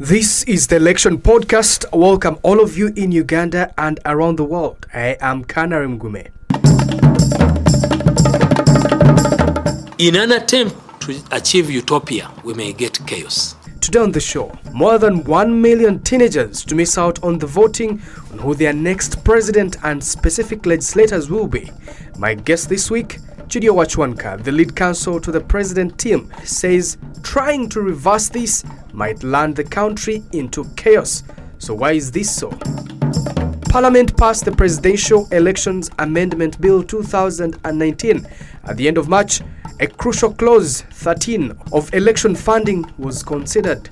This 0.00 0.44
is 0.44 0.68
the 0.68 0.76
election 0.76 1.18
podcast. 1.18 1.84
Welcome 1.92 2.38
all 2.44 2.60
of 2.60 2.78
you 2.78 2.92
in 2.94 3.10
Uganda 3.10 3.74
and 3.76 3.98
around 4.04 4.36
the 4.36 4.44
world. 4.44 4.86
I 4.94 5.16
am 5.20 5.42
Canary 5.42 5.88
Mugume. 5.88 6.28
In 9.98 10.14
an 10.14 10.30
attempt 10.30 11.00
to 11.00 11.20
achieve 11.32 11.68
utopia, 11.68 12.30
we 12.44 12.54
may 12.54 12.72
get 12.72 13.04
chaos. 13.08 13.56
Today 13.80 13.98
on 13.98 14.12
the 14.12 14.20
show, 14.20 14.56
more 14.72 14.98
than 14.98 15.24
1 15.24 15.60
million 15.60 15.98
teenagers 16.04 16.64
to 16.66 16.76
miss 16.76 16.96
out 16.96 17.20
on 17.24 17.38
the 17.40 17.48
voting 17.48 18.00
on 18.30 18.38
who 18.38 18.54
their 18.54 18.72
next 18.72 19.24
president 19.24 19.78
and 19.82 20.04
specific 20.04 20.64
legislators 20.64 21.28
will 21.28 21.48
be. 21.48 21.72
My 22.16 22.34
guest 22.34 22.68
this 22.68 22.88
week, 22.88 23.18
Kiryowa 23.48 23.86
Kiwanuka, 23.86 24.44
the 24.44 24.52
lead 24.52 24.76
counsel 24.76 25.18
to 25.18 25.32
the 25.32 25.40
president 25.40 25.98
team, 25.98 26.30
says 26.44 26.98
trying 27.22 27.66
to 27.70 27.80
reverse 27.80 28.28
this 28.28 28.62
might 28.92 29.22
land 29.22 29.56
the 29.56 29.64
country 29.64 30.22
into 30.32 30.64
chaos. 30.76 31.22
So, 31.56 31.72
why 31.72 31.92
is 31.92 32.12
this 32.12 32.30
so? 32.34 32.50
Parliament 33.70 34.14
passed 34.18 34.44
the 34.44 34.52
Presidential 34.52 35.26
Elections 35.32 35.90
Amendment 35.98 36.60
Bill 36.60 36.82
2019 36.82 38.26
at 38.64 38.76
the 38.76 38.86
end 38.86 38.98
of 38.98 39.08
March. 39.08 39.40
A 39.80 39.86
crucial 39.86 40.34
clause 40.34 40.82
13 40.82 41.56
of 41.72 41.92
election 41.94 42.34
funding 42.34 42.84
was 42.98 43.22
considered. 43.22 43.88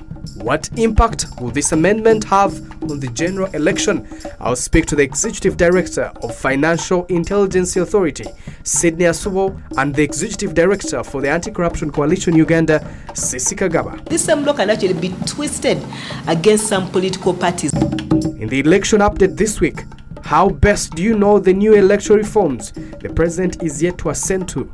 What 0.47 0.71
impact 0.79 1.27
will 1.41 1.51
this 1.51 1.73
amendment 1.73 2.23
have 2.23 2.55
on 2.89 3.01
the 3.01 3.09
general 3.09 3.51
election? 3.53 4.07
I'll 4.39 4.55
speak 4.55 4.87
to 4.87 4.95
the 4.95 5.03
Executive 5.03 5.57
Director 5.57 6.13
of 6.23 6.37
Financial 6.37 7.05
Intelligence 7.07 7.75
Authority, 7.75 8.27
Sydney 8.63 9.07
Asubo, 9.07 9.61
and 9.77 9.93
the 9.93 10.05
Executive 10.05 10.55
Director 10.55 11.03
for 11.03 11.21
the 11.21 11.29
Anti 11.29 11.51
Corruption 11.51 11.91
Coalition 11.91 12.37
Uganda, 12.37 12.79
Cissy 13.13 13.57
Kagaba. 13.57 14.09
This 14.09 14.25
same 14.25 14.45
law 14.45 14.53
can 14.53 14.71
actually 14.71 14.93
be 14.93 15.09
twisted 15.27 15.83
against 16.29 16.69
some 16.69 16.93
political 16.93 17.35
parties. 17.35 17.73
In 17.75 18.47
the 18.47 18.60
election 18.60 19.01
update 19.01 19.37
this 19.37 19.60
week, 19.60 19.83
how 20.23 20.49
best 20.49 20.95
do 20.95 21.03
you 21.03 21.19
know 21.19 21.41
the 21.41 21.53
new 21.53 21.75
electoral 21.75 22.21
reforms 22.21 22.71
the 22.71 23.13
president 23.13 23.65
is 23.65 23.83
yet 23.83 23.99
to 23.99 24.10
assent 24.10 24.49
to? 24.51 24.71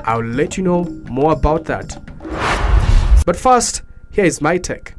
I'll 0.00 0.24
let 0.24 0.56
you 0.56 0.64
know 0.64 0.82
more 1.08 1.30
about 1.30 1.64
that. 1.66 1.96
But 3.24 3.36
first, 3.36 3.82
here 4.10 4.24
is 4.24 4.40
my 4.40 4.58
take. 4.58 4.95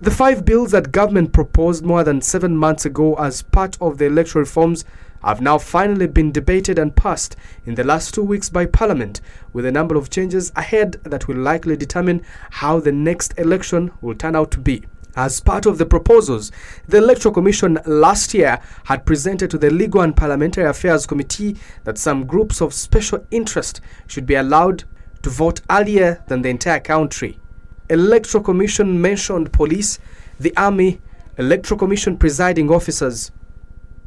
The 0.00 0.10
five 0.10 0.44
bills 0.44 0.72
that 0.72 0.90
government 0.90 1.32
proposed 1.32 1.84
more 1.84 2.02
than 2.02 2.20
seven 2.20 2.56
months 2.56 2.84
ago 2.84 3.14
as 3.14 3.42
part 3.42 3.78
of 3.80 3.98
the 3.98 4.06
electoral 4.06 4.42
reforms 4.42 4.84
have 5.22 5.40
now 5.40 5.56
finally 5.56 6.08
been 6.08 6.32
debated 6.32 6.80
and 6.80 6.96
passed 6.96 7.36
in 7.64 7.76
the 7.76 7.84
last 7.84 8.12
two 8.12 8.22
weeks 8.22 8.50
by 8.50 8.66
Parliament, 8.66 9.20
with 9.52 9.64
a 9.64 9.72
number 9.72 9.94
of 9.94 10.10
changes 10.10 10.50
ahead 10.56 11.00
that 11.04 11.28
will 11.28 11.36
likely 11.36 11.76
determine 11.76 12.22
how 12.50 12.80
the 12.80 12.90
next 12.90 13.38
election 13.38 13.92
will 14.00 14.16
turn 14.16 14.34
out 14.34 14.50
to 14.50 14.58
be. 14.58 14.82
As 15.16 15.38
part 15.38 15.64
of 15.64 15.78
the 15.78 15.86
proposals, 15.86 16.50
the 16.88 16.98
Electoral 16.98 17.32
Commission 17.32 17.78
last 17.86 18.34
year 18.34 18.58
had 18.86 19.06
presented 19.06 19.48
to 19.52 19.58
the 19.58 19.70
Legal 19.70 20.00
and 20.00 20.16
Parliamentary 20.16 20.64
Affairs 20.64 21.06
Committee 21.06 21.56
that 21.84 21.98
some 21.98 22.26
groups 22.26 22.60
of 22.60 22.74
special 22.74 23.24
interest 23.30 23.80
should 24.08 24.26
be 24.26 24.34
allowed 24.34 24.82
to 25.22 25.30
vote 25.30 25.60
earlier 25.70 26.24
than 26.26 26.42
the 26.42 26.48
entire 26.48 26.80
country. 26.80 27.38
Electoral 27.90 28.42
Commission 28.42 29.00
mentioned 29.00 29.52
police, 29.52 29.98
the 30.40 30.56
army, 30.56 31.00
Electoral 31.36 31.78
Commission 31.78 32.16
presiding 32.16 32.70
officers. 32.70 33.30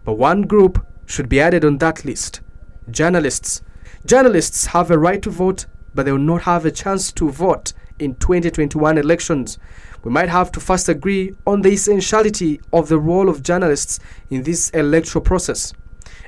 But 0.03 0.14
one 0.14 0.44
group 0.44 0.83
should 1.06 1.30
be 1.30 1.39
added 1.39 1.64
on 1.64 1.78
that 1.78 2.03
list 2.03 2.42
journalists. 2.89 3.61
Journalists 4.05 4.67
have 4.67 4.89
a 4.89 4.98
right 4.98 5.22
to 5.22 5.30
vote, 5.30 5.66
but 5.94 6.05
they 6.05 6.11
will 6.11 6.20
not 6.20 6.44
have 6.44 6.66
a 6.66 6.72
chance 6.72 7.11
to 7.11 7.30
vote 7.30 7.73
in 8.00 8.16
2021 8.16 8.98
elections. 8.98 9.59
We 10.03 10.11
might 10.11 10.30
have 10.30 10.52
to 10.53 10.59
first 10.59 10.88
agree 10.88 11.36
on 11.45 11.61
the 11.61 11.72
essentiality 11.72 12.61
of 12.72 12.88
the 12.88 13.00
role 13.00 13.30
of 13.30 13.44
journalists 13.44 14.00
in 14.30 14.44
this 14.44 14.70
electoral 14.72 15.23
process. 15.23 15.73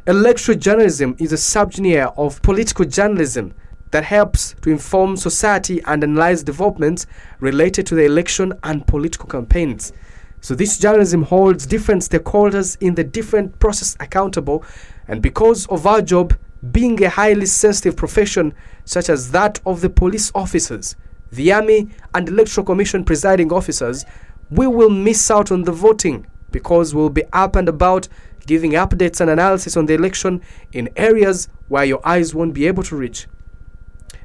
Electoral 0.06 0.58
journalism 0.58 1.16
is 1.18 1.32
a 1.32 1.36
subgenre 1.38 2.14
of 2.18 2.42
political 2.42 2.86
journalism 2.86 3.54
that 3.92 4.04
helps 4.04 4.56
to 4.62 4.70
inform 4.70 5.18
society 5.18 5.82
and 5.86 6.04
analyze 6.04 6.44
developments 6.44 7.06
related 7.40 7.86
to 7.88 7.96
the 7.96 8.06
election 8.06 8.54
and 8.64 8.86
political 8.86 9.28
campaigns. 9.28 9.94
So 10.42 10.56
this 10.56 10.78
journalism 10.78 11.24
holds 11.24 11.66
different 11.66 12.04
stakeholders 12.04 12.78
in 12.80 12.96
the 12.96 13.04
different 13.04 13.60
process 13.60 13.98
accountable 14.00 14.64
and 15.08 15.22
because 15.22 15.66
of 15.68 15.86
our 15.86 16.02
job 16.02 16.36
being 16.72 17.02
a 17.04 17.10
highly 17.10 17.46
sensitive 17.46 17.96
profession 17.96 18.54
such 18.86 19.10
as 19.10 19.32
that 19.32 19.60
of 19.66 19.82
the 19.82 19.90
police 19.90 20.32
officers, 20.36 20.96
the 21.32 21.52
army 21.52 21.90
and 22.14 22.30
electoral 22.30 22.66
commission 22.66 23.04
presiding 23.04 23.52
officers, 23.52 24.06
we 24.50 24.68
will 24.68 24.90
miss 24.90 25.30
out 25.30 25.52
on 25.52 25.64
the 25.64 25.72
voting 25.72 26.26
because 26.52 26.96
we'll 26.96 27.10
be 27.10 27.24
up 27.34 27.56
and 27.56 27.70
about 27.70 28.08
giving 28.46 28.72
updates 28.72 29.22
and 29.22 29.30
analysis 29.30 29.78
on 29.78 29.86
the 29.86 29.94
election 29.94 30.42
in 30.72 30.90
areas 30.96 31.50
where 31.68 31.86
your 31.86 32.06
eyes 32.08 32.34
won't 32.34 32.54
be 32.54 32.66
able 32.66 32.84
to 32.84 32.96
reach. 32.96 33.28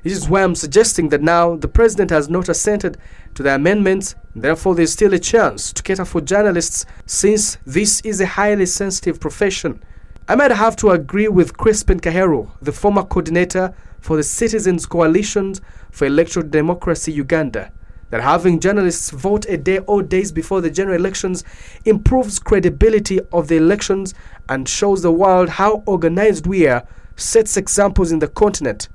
This 0.05 0.19
is 0.19 0.29
why 0.29 0.43
I'm 0.43 0.55
suggesting 0.55 1.09
that 1.09 1.23
now 1.23 1.57
the 1.57 1.67
president 1.67 2.11
has 2.11 2.29
not 2.29 2.51
assented 2.51 2.99
to 3.37 3.43
the 3.43 3.55
amendments, 3.55 4.15
therefore, 4.37 4.75
there's 4.75 4.93
still 4.93 5.15
a 5.15 5.19
chance 5.19 5.73
to 5.73 5.83
cater 5.83 6.05
for 6.05 6.21
journalists 6.21 6.85
since 7.07 7.57
this 7.65 8.03
is 8.03 8.21
a 8.21 8.27
highly 8.27 8.67
sensitive 8.67 9.19
profession. 9.19 9.83
I 10.29 10.35
might 10.35 10.51
have 10.51 10.77
to 10.77 10.91
agree 10.91 11.29
with 11.29 11.57
Crispin 11.57 12.01
Kaheru, 12.01 12.51
the 12.61 12.71
former 12.71 13.03
coordinator 13.03 13.75
for 13.99 14.19
the 14.19 14.23
Citizens 14.23 14.85
Coalition 14.85 15.55
for 15.91 16.05
Electoral 16.05 16.47
Democracy 16.47 17.11
Uganda, 17.13 17.73
that 18.11 18.21
having 18.21 18.61
journalists 18.61 19.09
vote 19.09 19.47
a 19.49 19.57
day 19.57 19.79
or 19.79 20.03
days 20.03 20.33
before 20.33 20.61
the 20.61 20.71
general 20.71 20.97
elections 20.97 21.45
improves 21.87 22.39
credibility 22.39 23.21
of 23.33 23.49
the 23.49 23.57
elections 23.57 24.13
and 24.51 24.69
shows 24.69 25.01
the 25.01 25.11
world 25.11 25.49
how 25.49 25.83
organized 25.87 26.47
we 26.47 26.67
are, 26.67 26.87
sets 27.17 27.57
examples 27.57 28.13
in 28.13 28.19
the 28.19 28.29
continent. 28.29 28.89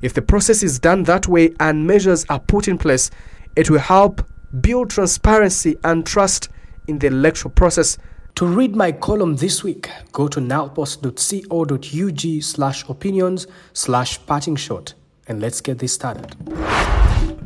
If 0.00 0.14
the 0.14 0.22
process 0.22 0.62
is 0.62 0.78
done 0.78 1.02
that 1.04 1.28
way 1.28 1.54
and 1.60 1.86
measures 1.86 2.24
are 2.28 2.40
put 2.40 2.68
in 2.68 2.78
place, 2.78 3.10
it 3.56 3.70
will 3.70 3.78
help 3.78 4.26
build 4.60 4.90
transparency 4.90 5.76
and 5.84 6.06
trust 6.06 6.48
in 6.86 6.98
the 6.98 7.08
electoral 7.08 7.50
process. 7.50 7.98
To 8.36 8.46
read 8.46 8.76
my 8.76 8.92
column 8.92 9.36
this 9.36 9.64
week, 9.64 9.90
go 10.12 10.28
to 10.28 10.40
nilepost.co.ug 10.40 12.42
slash 12.42 12.88
opinions 12.88 13.46
slash 13.72 14.24
parting 14.26 14.56
shot 14.56 14.94
and 15.26 15.40
let's 15.40 15.60
get 15.60 15.78
this 15.78 15.94
started. 15.94 16.36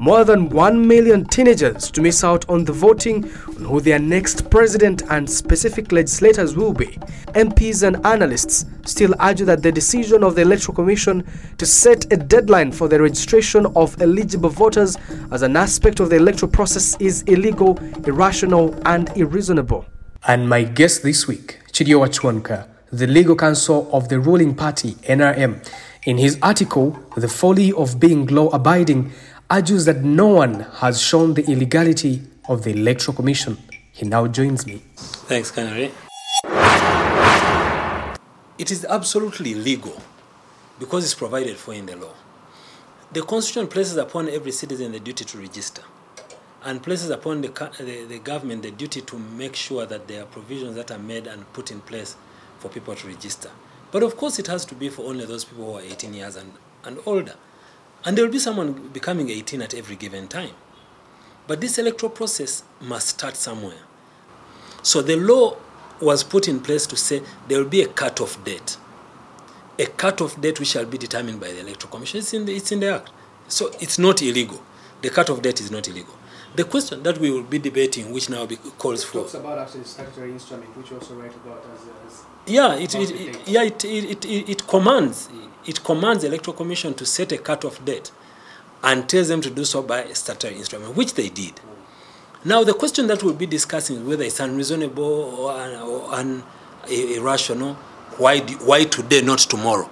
More 0.00 0.24
than 0.24 0.48
1 0.48 0.88
million 0.88 1.26
teenagers 1.26 1.90
to 1.90 2.00
miss 2.00 2.24
out 2.24 2.48
on 2.48 2.64
the 2.64 2.72
voting 2.72 3.22
on 3.48 3.64
who 3.66 3.82
their 3.82 3.98
next 3.98 4.48
president 4.48 5.02
and 5.10 5.28
specific 5.28 5.92
legislators 5.92 6.56
will 6.56 6.72
be. 6.72 6.86
MPs 7.34 7.86
and 7.86 8.06
analysts 8.06 8.64
still 8.86 9.14
argue 9.20 9.44
that 9.44 9.62
the 9.62 9.70
decision 9.70 10.24
of 10.24 10.36
the 10.36 10.40
Electoral 10.40 10.74
Commission 10.74 11.22
to 11.58 11.66
set 11.66 12.10
a 12.10 12.16
deadline 12.16 12.72
for 12.72 12.88
the 12.88 12.98
registration 12.98 13.66
of 13.76 14.00
eligible 14.00 14.48
voters 14.48 14.96
as 15.32 15.42
an 15.42 15.54
aspect 15.54 16.00
of 16.00 16.08
the 16.08 16.16
electoral 16.16 16.50
process 16.50 16.96
is 16.98 17.20
illegal, 17.24 17.76
irrational, 18.06 18.74
and 18.86 19.10
unreasonable. 19.10 19.84
And 20.26 20.48
my 20.48 20.62
guest 20.62 21.02
this 21.02 21.28
week, 21.28 21.60
Kiryowa 21.72 22.08
Kiwanuka, 22.08 22.66
the 22.90 23.06
legal 23.06 23.36
counsel 23.36 23.90
of 23.92 24.08
the 24.08 24.18
ruling 24.18 24.54
party, 24.54 24.92
NRM, 25.02 25.62
in 26.04 26.16
his 26.16 26.38
article, 26.40 26.98
The 27.18 27.28
Folly 27.28 27.72
of 27.74 28.00
Being 28.00 28.26
Law 28.28 28.48
Abiding, 28.48 29.12
argues 29.50 29.84
that 29.84 30.04
no 30.04 30.28
one 30.28 30.60
has 30.74 31.02
shown 31.02 31.34
the 31.34 31.44
illegality 31.50 32.22
of 32.48 32.62
the 32.62 32.70
Electoral 32.70 33.16
Commission. 33.16 33.58
He 33.90 34.06
now 34.06 34.28
joins 34.28 34.64
me. 34.64 34.80
Thanks, 34.96 35.50
Canary. 35.50 35.90
It 38.58 38.70
is 38.70 38.84
absolutely 38.84 39.54
legal 39.54 40.00
because 40.78 41.02
it's 41.04 41.14
provided 41.14 41.56
for 41.56 41.74
in 41.74 41.86
the 41.86 41.96
law. 41.96 42.14
The 43.12 43.22
Constitution 43.22 43.66
places 43.66 43.96
upon 43.96 44.28
every 44.28 44.52
citizen 44.52 44.92
the 44.92 45.00
duty 45.00 45.24
to 45.24 45.38
register 45.38 45.82
and 46.62 46.80
places 46.80 47.10
upon 47.10 47.40
the, 47.40 47.48
the, 47.78 48.04
the 48.04 48.18
government 48.20 48.62
the 48.62 48.70
duty 48.70 49.00
to 49.00 49.18
make 49.18 49.56
sure 49.56 49.84
that 49.84 50.06
there 50.06 50.22
are 50.22 50.26
provisions 50.26 50.76
that 50.76 50.92
are 50.92 50.98
made 50.98 51.26
and 51.26 51.50
put 51.54 51.72
in 51.72 51.80
place 51.80 52.14
for 52.60 52.68
people 52.68 52.94
to 52.94 53.08
register. 53.08 53.50
But 53.90 54.04
of 54.04 54.16
course, 54.16 54.38
it 54.38 54.46
has 54.46 54.64
to 54.66 54.76
be 54.76 54.90
for 54.90 55.06
only 55.06 55.24
those 55.24 55.44
people 55.44 55.72
who 55.72 55.78
are 55.78 55.82
18 55.82 56.14
years 56.14 56.36
and, 56.36 56.52
and 56.84 57.00
older. 57.04 57.34
And 58.04 58.16
there 58.16 58.24
will 58.24 58.32
be 58.32 58.38
someone 58.38 58.88
becoming 58.88 59.30
18 59.30 59.62
at 59.62 59.74
every 59.74 59.96
given 59.96 60.28
time. 60.28 60.54
But 61.46 61.60
this 61.60 61.78
electoral 61.78 62.10
process 62.10 62.62
must 62.80 63.08
start 63.08 63.36
somewhere. 63.36 63.82
So 64.82 65.02
the 65.02 65.16
law 65.16 65.56
was 66.00 66.24
put 66.24 66.48
in 66.48 66.60
place 66.60 66.86
to 66.86 66.96
say 66.96 67.22
there 67.48 67.58
will 67.58 67.68
be 67.68 67.82
a 67.82 67.88
cut-off 67.88 68.42
date. 68.44 68.76
A 69.78 69.86
cut-off 69.86 70.40
date 70.40 70.58
which 70.58 70.68
shall 70.68 70.86
be 70.86 70.98
determined 70.98 71.40
by 71.40 71.48
the 71.48 71.60
Electoral 71.60 71.90
Commission. 71.90 72.20
It's 72.20 72.32
in 72.32 72.46
the, 72.46 72.54
it's 72.54 72.72
in 72.72 72.80
the 72.80 72.94
Act. 72.94 73.10
So 73.48 73.70
it's 73.80 73.98
not 73.98 74.22
illegal. 74.22 74.62
The 75.02 75.10
cut-off 75.10 75.42
date 75.42 75.60
is 75.60 75.70
not 75.70 75.88
illegal. 75.88 76.14
The 76.56 76.64
question 76.64 77.02
that 77.04 77.18
we 77.18 77.30
will 77.30 77.42
be 77.44 77.58
debating, 77.58 78.12
which 78.12 78.28
now 78.28 78.44
be, 78.46 78.56
calls 78.56 79.04
for. 79.04 79.20
talks 79.20 79.34
about 79.34 79.58
actually 79.58 79.84
statutory 79.84 80.32
instrument, 80.32 80.76
which 80.76 80.90
you 80.90 80.96
also 80.98 81.14
write 81.14 81.34
about 81.34 81.64
as, 81.72 82.12
as 82.12 82.24
yeah, 82.46 82.74
it, 82.74 82.94
it, 82.94 83.10
it, 83.12 83.48
yeah, 83.48 83.62
it, 83.62 83.84
it, 83.84 84.24
it, 84.24 84.48
it 84.48 84.66
commands 84.66 85.28
it 85.66 85.84
commands 85.84 86.22
the 86.22 86.28
electoral 86.28 86.56
commission 86.56 86.94
to 86.94 87.06
set 87.06 87.32
a 87.32 87.38
cut-off 87.38 87.84
date 87.84 88.10
and 88.82 89.08
tells 89.08 89.28
them 89.28 89.40
to 89.42 89.50
do 89.50 89.64
so 89.64 89.82
by 89.82 90.02
a 90.02 90.14
statutory 90.14 90.56
instrument, 90.56 90.96
which 90.96 91.14
they 91.14 91.28
did. 91.28 91.60
Now, 92.44 92.64
the 92.64 92.72
question 92.72 93.06
that 93.08 93.22
we'll 93.22 93.34
be 93.34 93.46
discussing 93.46 93.96
is 93.96 94.02
whether 94.02 94.24
it's 94.24 94.40
unreasonable 94.40 95.04
or, 95.04 95.52
or 95.52 96.14
un, 96.14 96.42
irrational. 96.88 97.74
Why, 98.16 98.40
do, 98.40 98.54
why 98.54 98.84
today, 98.84 99.20
not 99.20 99.40
tomorrow? 99.40 99.90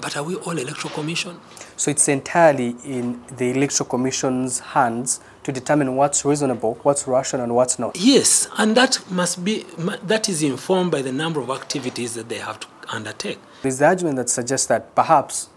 But 0.00 0.16
are 0.16 0.22
we 0.22 0.34
all 0.36 0.58
electoral 0.58 0.92
commission? 0.92 1.40
So 1.76 1.90
it's 1.90 2.08
entirely 2.08 2.76
in 2.84 3.22
the 3.36 3.50
electoral 3.50 3.88
commission's 3.88 4.60
hands 4.60 5.20
to 5.44 5.52
determine 5.52 5.96
what's 5.96 6.24
reasonable, 6.24 6.78
what's 6.82 7.06
rational, 7.06 7.44
and 7.44 7.54
what's 7.54 7.78
not. 7.78 7.96
Yes, 7.96 8.48
and 8.58 8.76
that 8.76 9.00
must 9.10 9.44
be 9.44 9.64
that 10.02 10.28
is 10.28 10.42
informed 10.42 10.90
by 10.90 11.02
the 11.02 11.12
number 11.12 11.40
of 11.40 11.50
activities 11.50 12.14
that 12.14 12.28
they 12.28 12.38
have 12.38 12.60
to 12.60 12.66
undertake. 12.88 13.38
There's 13.62 13.78
the 13.78 13.86
argument 13.86 14.16
that 14.16 14.28
suggests 14.28 14.66
that 14.66 14.94
perhaps 14.94 15.48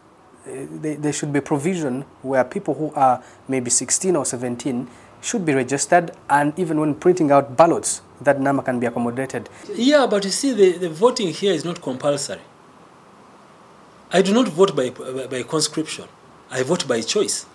uh, 0.47 0.51
there 0.71 1.13
should 1.13 1.33
be 1.33 1.41
provision 1.41 2.05
where 2.21 2.43
people 2.43 2.73
who 2.75 2.93
are 2.95 3.23
maybe 3.47 3.69
16 3.69 4.15
or 4.15 4.25
17 4.25 4.87
should 5.21 5.45
be 5.45 5.53
registered, 5.53 6.11
and 6.29 6.57
even 6.57 6.79
when 6.79 6.95
printing 6.95 7.29
out 7.31 7.57
ballots, 7.57 8.01
that 8.21 8.39
number 8.39 8.63
can 8.63 8.79
be 8.79 8.85
accommodated. 8.85 9.49
Yeah, 9.73 10.07
but 10.07 10.23
you 10.23 10.31
see, 10.31 10.53
the, 10.53 10.77
the 10.77 10.89
voting 10.89 11.33
here 11.33 11.53
is 11.53 11.65
not 11.65 11.81
compulsory. 11.81 12.39
I 14.11 14.21
do 14.21 14.33
not 14.33 14.47
vote 14.47 14.75
by, 14.75 14.89
by, 14.89 15.27
by 15.27 15.43
conscription, 15.43 16.05
I 16.49 16.63
vote 16.63 16.87
by 16.87 17.01
choice. 17.01 17.45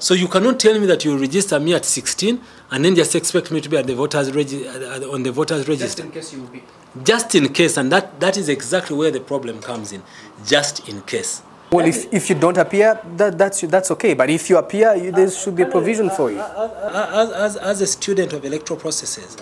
So 0.00 0.14
you 0.14 0.26
cannot 0.26 0.58
tell 0.58 0.78
me 0.80 0.86
that 0.86 1.04
you 1.04 1.16
register 1.16 1.60
me 1.60 1.74
at 1.74 1.84
16 1.84 2.40
and 2.72 2.84
then 2.84 2.96
just 2.96 3.14
expect 3.14 3.52
me 3.52 3.60
to 3.60 3.68
be 3.68 3.76
at 3.76 3.86
the 3.86 3.94
voters 3.94 4.32
regi- 4.32 4.66
on 4.66 5.22
the 5.22 5.30
voters 5.30 5.68
register. 5.68 6.02
Just 6.02 6.04
in 6.04 6.10
case 6.10 6.32
you 6.32 6.40
will 6.40 6.48
be. 6.48 6.62
Just 7.04 7.34
in 7.36 7.48
case, 7.52 7.76
and 7.76 7.92
that, 7.92 8.18
that 8.18 8.36
is 8.36 8.48
exactly 8.48 8.96
where 8.96 9.12
the 9.12 9.20
problem 9.20 9.60
comes 9.60 9.92
in. 9.92 10.02
Just 10.44 10.88
in 10.88 11.02
case. 11.02 11.42
Well, 11.70 11.86
if, 11.86 12.12
if 12.12 12.28
you 12.28 12.34
don't 12.34 12.58
appear, 12.58 13.00
that, 13.16 13.38
that's, 13.38 13.60
that's 13.62 13.90
okay. 13.92 14.14
But 14.14 14.28
if 14.28 14.50
you 14.50 14.58
appear, 14.58 14.94
you, 14.96 15.12
there 15.12 15.30
should 15.30 15.54
be 15.54 15.62
a 15.62 15.66
provision 15.70 16.10
for 16.10 16.30
you. 16.32 16.40
As, 16.40 17.30
as, 17.30 17.56
as 17.56 17.80
a 17.80 17.86
student 17.86 18.32
of 18.32 18.44
electoral 18.44 18.78
processes, 18.80 19.36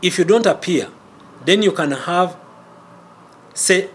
if 0.00 0.18
you 0.18 0.24
don't 0.24 0.46
appear, 0.46 0.88
then 1.44 1.62
you 1.62 1.70
can 1.72 1.90
have, 1.92 2.36
say, 3.52 3.90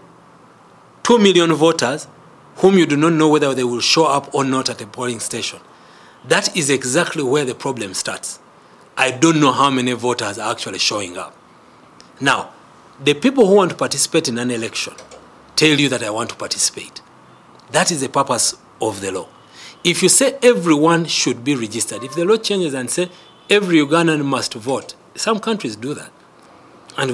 2 1.04 1.18
million 1.18 1.52
voters 1.52 2.08
whom 2.56 2.78
you 2.78 2.86
do 2.86 2.96
not 2.96 3.12
know 3.12 3.28
whether 3.28 3.54
they 3.54 3.64
will 3.64 3.80
show 3.80 4.06
up 4.06 4.34
or 4.34 4.42
not 4.42 4.70
at 4.70 4.80
a 4.80 4.86
polling 4.86 5.20
station. 5.20 5.60
That 6.26 6.56
is 6.56 6.70
exactly 6.70 7.22
where 7.22 7.44
the 7.44 7.54
problem 7.54 7.92
starts. 7.92 8.38
I 8.96 9.10
don't 9.10 9.38
know 9.38 9.52
how 9.52 9.70
many 9.70 9.92
voters 9.92 10.38
are 10.38 10.50
actually 10.50 10.78
showing 10.78 11.18
up. 11.18 11.36
Now, 12.20 12.50
the 13.02 13.12
people 13.12 13.46
who 13.46 13.56
want 13.56 13.72
to 13.72 13.76
participate 13.76 14.28
in 14.28 14.38
an 14.38 14.50
election 14.50 14.94
tell 15.56 15.78
you 15.78 15.90
that 15.90 16.02
I 16.02 16.08
want 16.08 16.30
to 16.30 16.36
participate. 16.36 17.02
That 17.70 17.90
is 17.90 18.00
the 18.00 18.08
purpose 18.08 18.56
of 18.80 19.00
the 19.02 19.12
law. 19.12 19.28
If 19.82 20.02
you 20.02 20.08
say 20.08 20.38
everyone 20.42 21.04
should 21.04 21.44
be 21.44 21.54
registered, 21.54 22.02
if 22.02 22.14
the 22.14 22.24
law 22.24 22.36
changes 22.36 22.72
and 22.72 22.88
say 22.88 23.10
every 23.50 23.76
Ugandan 23.78 24.24
must 24.24 24.54
vote, 24.54 24.94
some 25.16 25.38
countries 25.38 25.76
do 25.76 25.92
that. 25.92 26.10
And 26.96 27.10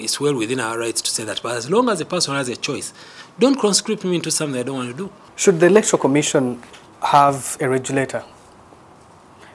it's 0.00 0.20
well 0.20 0.34
within 0.34 0.60
our 0.60 0.78
rights 0.78 1.02
to 1.02 1.10
say 1.10 1.24
that. 1.24 1.42
But 1.42 1.56
as 1.56 1.68
long 1.68 1.88
as 1.88 2.00
a 2.00 2.04
person 2.04 2.34
has 2.34 2.48
a 2.48 2.56
choice, 2.56 2.92
don't 3.38 3.58
conscript 3.58 4.04
me 4.04 4.14
into 4.16 4.30
something 4.30 4.60
I 4.60 4.62
don't 4.62 4.76
want 4.76 4.90
to 4.90 4.96
do. 4.96 5.12
Should 5.34 5.60
the 5.60 5.66
Electoral 5.66 6.00
Commission 6.00 6.62
have 7.02 7.56
a 7.60 7.68
regulator? 7.68 8.24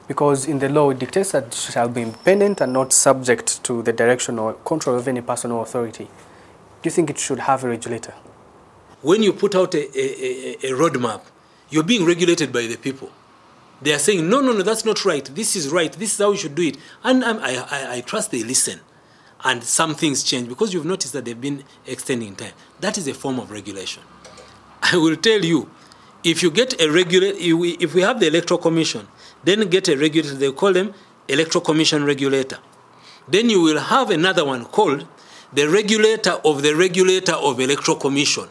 Because 0.08 0.46
in 0.46 0.58
the 0.58 0.68
law 0.68 0.90
it 0.90 0.98
dictates 0.98 1.32
that 1.32 1.46
it 1.46 1.54
shall 1.54 1.88
be 1.88 2.02
independent 2.02 2.60
and 2.60 2.72
not 2.72 2.92
subject 2.92 3.64
to 3.64 3.82
the 3.82 3.92
direction 3.92 4.38
or 4.38 4.54
control 4.54 4.96
of 4.98 5.08
any 5.08 5.22
person 5.22 5.50
or 5.50 5.62
authority. 5.62 6.04
Do 6.04 6.10
you 6.84 6.90
think 6.90 7.08
it 7.08 7.18
should 7.18 7.38
have 7.38 7.64
a 7.64 7.68
regulator? 7.68 8.12
When 9.00 9.22
you 9.22 9.32
put 9.32 9.54
out 9.54 9.74
a, 9.74 9.78
a, 9.98 10.66
a, 10.66 10.72
a 10.72 10.78
roadmap, 10.78 11.22
you're 11.70 11.82
being 11.82 12.04
regulated 12.04 12.52
by 12.52 12.66
the 12.66 12.76
people. 12.76 13.10
They 13.80 13.94
are 13.94 13.98
saying, 13.98 14.28
no, 14.28 14.40
no, 14.40 14.52
no, 14.52 14.62
that's 14.62 14.84
not 14.84 15.04
right. 15.04 15.24
This 15.24 15.56
is 15.56 15.70
right. 15.70 15.92
This 15.92 16.12
is 16.12 16.18
how 16.18 16.32
you 16.32 16.36
should 16.36 16.54
do 16.54 16.62
it. 16.62 16.76
And 17.02 17.24
um, 17.24 17.38
I, 17.40 17.56
I, 17.70 17.96
I 17.96 18.00
trust 18.02 18.30
they 18.30 18.44
listen. 18.44 18.80
And 19.44 19.62
some 19.62 19.94
things 19.94 20.22
change 20.22 20.48
because 20.48 20.72
you've 20.72 20.84
noticed 20.84 21.12
that 21.14 21.24
they've 21.24 21.40
been 21.40 21.64
extending 21.86 22.36
time. 22.36 22.52
That 22.80 22.96
is 22.96 23.08
a 23.08 23.14
form 23.14 23.38
of 23.40 23.50
regulation. 23.50 24.02
I 24.82 24.96
will 24.96 25.16
tell 25.16 25.44
you, 25.44 25.68
if 26.22 26.42
you 26.42 26.50
get 26.50 26.80
a 26.80 26.90
regulator, 26.90 27.36
if 27.38 27.94
we 27.94 28.02
have 28.02 28.20
the 28.20 28.28
electoral 28.28 28.58
commission, 28.58 29.08
then 29.42 29.68
get 29.68 29.88
a 29.88 29.96
regulator, 29.96 30.34
they 30.36 30.52
call 30.52 30.72
them 30.72 30.94
electoral 31.28 31.64
commission 31.64 32.04
regulator. 32.04 32.58
Then 33.26 33.50
you 33.50 33.60
will 33.60 33.80
have 33.80 34.10
another 34.10 34.44
one 34.44 34.64
called 34.64 35.06
the 35.52 35.68
regulator 35.68 36.32
of 36.44 36.62
the 36.62 36.74
regulator 36.74 37.32
of 37.32 37.60
electoral 37.60 37.96
commission. 37.96 38.48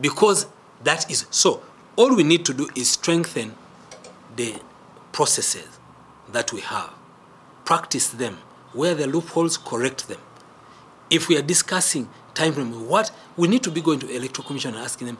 Because 0.00 0.46
that 0.84 1.10
is 1.10 1.26
so. 1.30 1.62
All 1.96 2.14
we 2.14 2.22
need 2.22 2.44
to 2.46 2.54
do 2.54 2.68
is 2.74 2.90
strengthen 2.90 3.54
the 4.36 4.60
processes 5.12 5.78
that 6.32 6.52
we 6.52 6.60
have, 6.60 6.90
practice 7.64 8.08
them. 8.08 8.38
Where 8.72 8.94
the 8.94 9.06
loopholes, 9.06 9.56
correct 9.56 10.08
them. 10.08 10.20
If 11.10 11.28
we 11.28 11.36
are 11.36 11.42
discussing 11.42 12.08
time 12.34 12.52
frame, 12.52 12.88
what 12.88 13.10
we 13.36 13.48
need 13.48 13.62
to 13.64 13.70
be 13.70 13.80
going 13.80 13.98
to 14.00 14.08
electoral 14.14 14.46
commission 14.46 14.74
and 14.74 14.82
asking 14.82 15.08
them 15.08 15.18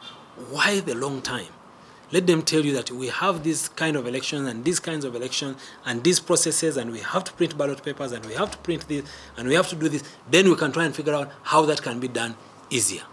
why 0.49 0.79
the 0.79 0.95
long 0.95 1.21
time. 1.21 1.47
Let 2.11 2.27
them 2.27 2.41
tell 2.41 2.63
you 2.65 2.73
that 2.73 2.91
we 2.91 3.07
have 3.07 3.43
this 3.43 3.69
kind 3.69 3.95
of 3.95 4.05
elections 4.05 4.47
and 4.47 4.65
these 4.65 4.79
kinds 4.79 5.05
of 5.05 5.15
elections 5.15 5.55
and 5.85 6.03
these 6.03 6.19
processes 6.19 6.75
and 6.75 6.91
we 6.91 6.99
have 6.99 7.23
to 7.23 7.33
print 7.33 7.57
ballot 7.57 7.83
papers 7.83 8.11
and 8.11 8.25
we 8.25 8.33
have 8.33 8.51
to 8.51 8.57
print 8.57 8.85
this 8.87 9.05
and 9.37 9.47
we 9.47 9.55
have 9.55 9.69
to 9.69 9.75
do 9.75 9.87
this. 9.87 10.03
Then 10.29 10.49
we 10.49 10.55
can 10.55 10.73
try 10.73 10.85
and 10.85 10.93
figure 10.93 11.13
out 11.13 11.31
how 11.43 11.65
that 11.65 11.81
can 11.81 11.99
be 12.01 12.09
done 12.09 12.35
easier. 12.69 13.03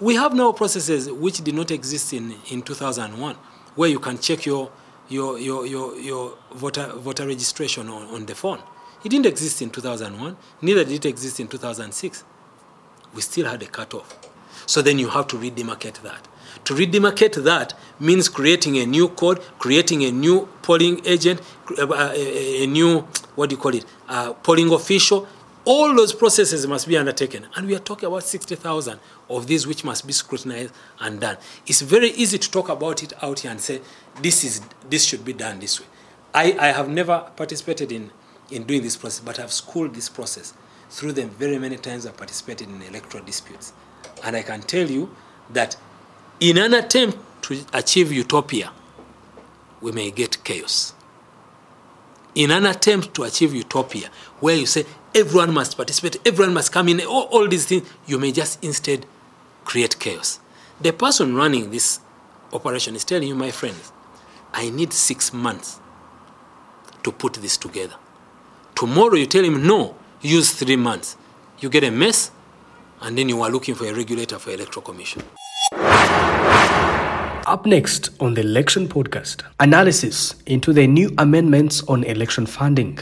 We 0.00 0.16
have 0.16 0.34
now 0.34 0.50
processes 0.52 1.10
which 1.10 1.44
did 1.44 1.54
not 1.54 1.70
exist 1.70 2.12
in, 2.12 2.34
in 2.50 2.62
2001 2.62 3.36
where 3.76 3.88
you 3.88 4.00
can 4.00 4.18
check 4.18 4.44
your, 4.46 4.70
your, 5.08 5.38
your, 5.38 5.66
your, 5.66 5.96
your 5.96 6.36
voter, 6.52 6.86
voter 6.96 7.26
registration 7.28 7.88
on, 7.88 8.08
on 8.08 8.26
the 8.26 8.34
phone. 8.34 8.60
It 9.02 9.08
didn't 9.08 9.26
exist 9.26 9.62
in 9.62 9.70
2001, 9.70 10.36
neither 10.60 10.84
did 10.84 11.04
it 11.04 11.08
exist 11.08 11.40
in 11.40 11.48
2006. 11.48 12.24
We 13.14 13.22
still 13.22 13.46
had 13.46 13.62
a 13.62 13.66
cutoff. 13.66 14.18
So 14.66 14.82
then 14.82 14.98
you 14.98 15.08
have 15.08 15.26
to 15.28 15.36
redemarcate 15.36 16.02
that. 16.02 16.28
To 16.64 16.74
redemarcate 16.74 17.42
that 17.44 17.74
means 17.98 18.28
creating 18.28 18.76
a 18.78 18.86
new 18.86 19.08
code, 19.08 19.40
creating 19.58 20.04
a 20.04 20.10
new 20.10 20.48
polling 20.62 21.00
agent, 21.06 21.40
a, 21.78 21.86
a, 21.86 22.64
a 22.64 22.66
new, 22.66 23.00
what 23.34 23.48
do 23.50 23.56
you 23.56 23.60
call 23.60 23.74
it, 23.74 23.84
uh, 24.08 24.32
polling 24.34 24.72
official. 24.72 25.26
All 25.64 25.94
those 25.94 26.12
processes 26.12 26.66
must 26.66 26.86
be 26.88 26.96
undertaken. 26.96 27.46
And 27.56 27.66
we 27.66 27.74
are 27.74 27.80
talking 27.80 28.06
about 28.06 28.24
60,000 28.24 28.98
of 29.28 29.46
these 29.46 29.66
which 29.66 29.84
must 29.84 30.06
be 30.06 30.12
scrutinized 30.12 30.72
and 31.00 31.20
done. 31.20 31.36
It's 31.66 31.80
very 31.80 32.10
easy 32.10 32.38
to 32.38 32.50
talk 32.50 32.68
about 32.68 33.02
it 33.02 33.12
out 33.22 33.40
here 33.40 33.50
and 33.50 33.60
say, 33.60 33.80
this, 34.20 34.44
is, 34.44 34.60
this 34.88 35.04
should 35.04 35.24
be 35.24 35.32
done 35.32 35.58
this 35.60 35.80
way. 35.80 35.86
I, 36.34 36.56
I 36.58 36.66
have 36.68 36.88
never 36.88 37.30
participated 37.36 37.92
in 37.92 38.10
in 38.50 38.64
doing 38.64 38.82
this 38.82 38.96
process, 38.96 39.20
but 39.20 39.38
I've 39.38 39.52
schooled 39.52 39.94
this 39.94 40.08
process 40.08 40.54
through 40.90 41.12
them 41.12 41.30
very 41.30 41.58
many 41.58 41.76
times. 41.76 42.06
I've 42.06 42.16
participated 42.16 42.68
in 42.68 42.82
electoral 42.82 43.24
disputes. 43.24 43.72
And 44.24 44.36
I 44.36 44.42
can 44.42 44.60
tell 44.62 44.88
you 44.88 45.14
that 45.50 45.76
in 46.40 46.58
an 46.58 46.74
attempt 46.74 47.18
to 47.42 47.64
achieve 47.72 48.12
utopia, 48.12 48.72
we 49.80 49.92
may 49.92 50.10
get 50.10 50.42
chaos. 50.44 50.94
In 52.34 52.50
an 52.50 52.66
attempt 52.66 53.14
to 53.14 53.24
achieve 53.24 53.54
utopia, 53.54 54.10
where 54.40 54.56
you 54.56 54.66
say 54.66 54.84
everyone 55.14 55.52
must 55.52 55.76
participate, 55.76 56.16
everyone 56.26 56.54
must 56.54 56.72
come 56.72 56.88
in, 56.88 57.00
all, 57.02 57.24
all 57.24 57.48
these 57.48 57.66
things, 57.66 57.88
you 58.06 58.18
may 58.18 58.32
just 58.32 58.62
instead 58.64 59.06
create 59.64 59.98
chaos. 59.98 60.40
The 60.80 60.92
person 60.92 61.34
running 61.34 61.70
this 61.70 62.00
operation 62.52 62.96
is 62.96 63.04
telling 63.04 63.28
you, 63.28 63.34
my 63.34 63.50
friends, 63.50 63.92
I 64.52 64.70
need 64.70 64.92
six 64.92 65.32
months 65.32 65.80
to 67.02 67.12
put 67.12 67.34
this 67.34 67.56
together. 67.56 67.94
Tomorrow 68.80 69.16
you 69.16 69.26
tell 69.26 69.44
him, 69.44 69.66
no, 69.66 69.94
use 70.22 70.52
three 70.54 70.76
months. 70.76 71.18
You 71.58 71.68
get 71.68 71.84
a 71.84 71.90
mess, 71.90 72.30
and 73.02 73.18
then 73.18 73.28
you 73.28 73.42
are 73.42 73.50
looking 73.50 73.74
for 73.74 73.84
a 73.84 73.92
regulator 73.92 74.38
for 74.38 74.52
electoral 74.52 74.80
commission. 74.82 75.22
Up 77.46 77.66
next 77.66 78.08
on 78.20 78.32
the 78.32 78.40
Election 78.40 78.88
Podcast, 78.88 79.42
analysis 79.60 80.34
into 80.46 80.72
the 80.72 80.86
new 80.86 81.12
amendments 81.18 81.82
on 81.88 82.04
election 82.04 82.46
funding. 82.46 82.98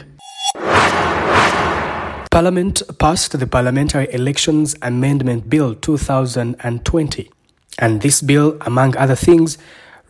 Parliament 2.29 2.81
passed 2.99 3.39
the 3.39 3.47
Parliamentary 3.47 4.13
Elections 4.13 4.75
Amendment 4.81 5.49
Bill 5.49 5.75
2020, 5.75 7.31
and 7.77 8.01
this 8.01 8.21
bill, 8.21 8.57
among 8.65 8.97
other 8.97 9.15
things, 9.15 9.57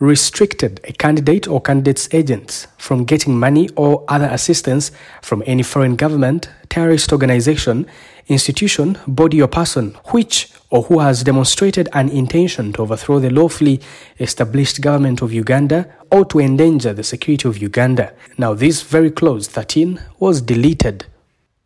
restricted 0.00 0.80
a 0.84 0.92
candidate 0.92 1.46
or 1.46 1.60
candidate's 1.60 2.08
agents 2.12 2.66
from 2.78 3.04
getting 3.04 3.38
money 3.38 3.68
or 3.76 4.02
other 4.08 4.26
assistance 4.26 4.90
from 5.20 5.42
any 5.46 5.62
foreign 5.62 5.94
government, 5.94 6.48
terrorist 6.70 7.12
organization, 7.12 7.86
institution, 8.26 8.98
body, 9.06 9.42
or 9.42 9.46
person 9.46 9.90
which 10.06 10.50
or 10.70 10.84
who 10.84 11.00
has 11.00 11.22
demonstrated 11.22 11.88
an 11.92 12.08
intention 12.08 12.72
to 12.72 12.82
overthrow 12.82 13.18
the 13.18 13.28
lawfully 13.28 13.80
established 14.18 14.80
government 14.80 15.20
of 15.20 15.32
Uganda 15.32 15.86
or 16.10 16.24
to 16.24 16.38
endanger 16.38 16.94
the 16.94 17.04
security 17.04 17.46
of 17.46 17.58
Uganda. 17.58 18.12
Now, 18.38 18.54
this 18.54 18.82
very 18.82 19.10
clause 19.10 19.48
13 19.48 20.00
was 20.18 20.40
deleted 20.40 21.04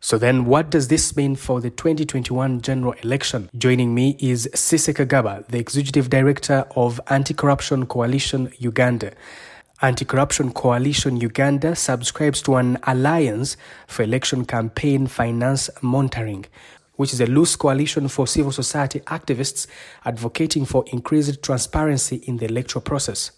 so 0.05 0.19
then 0.19 0.45
what 0.45 0.69
does 0.69 0.87
this 0.87 1.15
mean 1.17 1.35
for 1.35 1.59
the 1.59 1.71
2021 1.71 2.61
general 2.61 2.93
election? 3.01 3.49
Joining 3.57 3.95
me 3.95 4.15
is 4.19 4.47
Cissy 4.53 4.93
Kagaba, 4.93 5.47
the 5.47 5.57
Executive 5.57 6.11
Director 6.11 6.67
of 6.75 7.01
Anti-Corruption 7.09 7.87
Coalition 7.87 8.53
Uganda. 8.59 9.13
Anti 9.81 10.05
Corruption 10.05 10.51
Coalition 10.51 11.17
Uganda 11.17 11.75
subscribes 11.75 12.43
to 12.43 12.57
an 12.57 12.77
alliance 12.83 13.57
for 13.87 14.03
election 14.03 14.45
campaign 14.45 15.07
finance 15.07 15.71
monitoring, 15.81 16.45
which 16.97 17.11
is 17.11 17.19
a 17.19 17.25
loose 17.25 17.55
coalition 17.55 18.07
for 18.07 18.27
civil 18.27 18.51
society 18.51 18.99
activists 19.07 19.65
advocating 20.05 20.65
for 20.65 20.85
increased 20.91 21.41
transparency 21.41 22.17
in 22.27 22.37
the 22.37 22.45
electoral 22.45 22.83
process. 22.83 23.31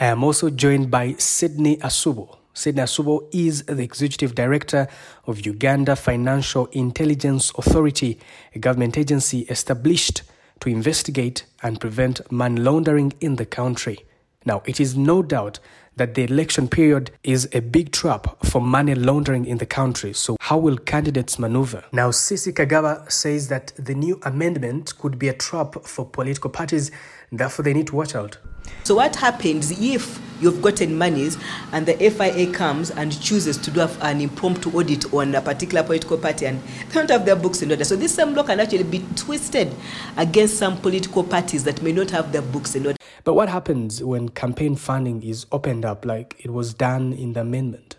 I 0.00 0.06
am 0.06 0.24
also 0.24 0.48
joined 0.48 0.90
by 0.90 1.16
Sydney 1.18 1.76
Asubo. 1.76 2.38
Sydney 2.54 2.82
Asubo 2.82 3.28
is 3.32 3.62
the 3.64 3.82
executive 3.82 4.34
director 4.34 4.86
of 5.26 5.46
Uganda 5.46 5.96
Financial 5.96 6.66
Intelligence 6.66 7.50
Authority, 7.56 8.18
a 8.54 8.58
government 8.58 8.98
agency 8.98 9.40
established 9.48 10.22
to 10.60 10.68
investigate 10.68 11.44
and 11.62 11.80
prevent 11.80 12.30
money 12.30 12.60
laundering 12.60 13.12
in 13.20 13.36
the 13.36 13.46
country. 13.46 14.04
Now, 14.44 14.62
it 14.66 14.80
is 14.80 14.96
no 14.96 15.22
doubt 15.22 15.60
that 15.96 16.14
the 16.14 16.24
election 16.24 16.68
period 16.68 17.10
is 17.22 17.48
a 17.52 17.60
big 17.60 17.92
trap 17.92 18.44
for 18.44 18.60
money 18.60 18.94
laundering 18.94 19.46
in 19.46 19.58
the 19.58 19.66
country. 19.66 20.12
So, 20.12 20.36
how 20.40 20.58
will 20.58 20.76
candidates 20.76 21.38
maneuver? 21.38 21.84
Now, 21.92 22.10
Cissy 22.10 22.52
Kagaba 22.52 23.10
says 23.10 23.48
that 23.48 23.72
the 23.78 23.94
new 23.94 24.20
amendment 24.24 24.98
could 24.98 25.18
be 25.18 25.28
a 25.28 25.34
trap 25.34 25.84
for 25.84 26.04
political 26.04 26.50
parties, 26.50 26.90
therefore, 27.30 27.62
they 27.64 27.74
need 27.74 27.86
to 27.88 27.96
watch 27.96 28.14
out. 28.14 28.38
So 28.84 28.96
what 28.96 29.16
happens 29.16 29.70
if 29.80 30.20
you've 30.40 30.60
gotten 30.60 30.98
monies 30.98 31.38
and 31.72 31.86
the 31.86 31.94
FIA 32.10 32.52
comes 32.52 32.90
and 32.90 33.18
chooses 33.20 33.56
to 33.58 33.70
do 33.70 33.80
an 34.00 34.20
impromptu 34.20 34.70
audit 34.70 35.12
on 35.14 35.34
a 35.34 35.40
particular 35.40 35.84
political 35.84 36.18
party 36.18 36.46
and 36.46 36.60
they 36.88 36.94
don't 36.94 37.10
have 37.10 37.24
their 37.24 37.36
books 37.36 37.62
in 37.62 37.70
order? 37.70 37.84
So 37.84 37.96
this 37.96 38.14
same 38.14 38.34
law 38.34 38.42
can 38.42 38.60
actually 38.60 38.82
be 38.82 39.04
twisted 39.16 39.72
against 40.16 40.58
some 40.58 40.76
political 40.78 41.22
parties 41.22 41.64
that 41.64 41.80
may 41.82 41.92
not 41.92 42.10
have 42.10 42.32
their 42.32 42.42
books 42.42 42.74
in 42.74 42.86
order. 42.86 42.98
But 43.24 43.34
what 43.34 43.48
happens 43.48 44.02
when 44.02 44.30
campaign 44.30 44.74
funding 44.74 45.22
is 45.22 45.46
opened 45.52 45.84
up 45.84 46.04
like 46.04 46.36
it 46.40 46.52
was 46.52 46.74
done 46.74 47.12
in 47.12 47.34
the 47.34 47.42
amendment? 47.42 47.96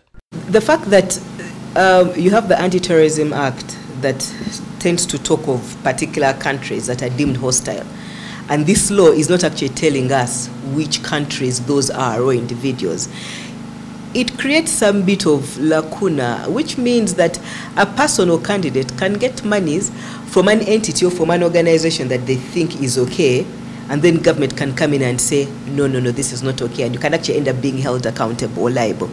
The 0.48 0.60
fact 0.60 0.84
that 0.90 1.18
um, 1.76 2.14
you 2.14 2.30
have 2.30 2.48
the 2.48 2.60
Anti-Terrorism 2.60 3.32
Act 3.32 3.78
that 4.02 4.20
tends 4.80 5.06
to 5.06 5.18
talk 5.18 5.48
of 5.48 5.76
particular 5.82 6.34
countries 6.34 6.86
that 6.86 7.02
are 7.02 7.08
deemed 7.08 7.38
hostile 7.38 7.86
and 8.48 8.66
this 8.66 8.90
law 8.90 9.08
is 9.08 9.30
not 9.30 9.44
actually 9.44 9.70
telling 9.70 10.12
us 10.12 10.48
which 10.74 11.02
countries 11.02 11.64
those 11.66 11.90
are 11.90 12.20
or 12.20 12.34
individuals. 12.34 13.08
It 14.14 14.38
creates 14.38 14.70
some 14.70 15.02
bit 15.04 15.26
of 15.26 15.58
lacuna, 15.58 16.44
which 16.48 16.78
means 16.78 17.14
that 17.14 17.40
a 17.76 17.86
person 17.86 18.30
or 18.30 18.38
candidate 18.40 18.96
can 18.96 19.14
get 19.14 19.44
monies 19.44 19.90
from 20.26 20.48
an 20.48 20.60
entity 20.60 21.04
or 21.04 21.10
from 21.10 21.30
an 21.30 21.42
organization 21.42 22.08
that 22.08 22.26
they 22.26 22.36
think 22.36 22.80
is 22.80 22.96
okay, 22.98 23.44
and 23.88 24.02
then 24.02 24.22
government 24.22 24.56
can 24.56 24.74
come 24.74 24.94
in 24.94 25.02
and 25.02 25.20
say, 25.20 25.48
no, 25.66 25.86
no, 25.86 26.00
no, 26.00 26.10
this 26.10 26.32
is 26.32 26.42
not 26.42 26.62
okay, 26.62 26.84
and 26.84 26.94
you 26.94 27.00
can 27.00 27.12
actually 27.12 27.36
end 27.36 27.48
up 27.48 27.60
being 27.60 27.78
held 27.78 28.06
accountable 28.06 28.62
or 28.62 28.70
liable 28.70 29.10